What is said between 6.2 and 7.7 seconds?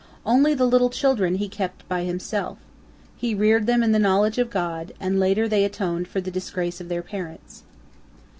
disgrace of their parents.